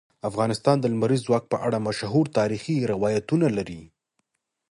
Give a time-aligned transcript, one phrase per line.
[0.29, 3.81] افغانستان د لمریز ځواک په اړه مشهور تاریخی روایتونه لري.